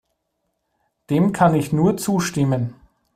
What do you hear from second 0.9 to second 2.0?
Dem kann ich nur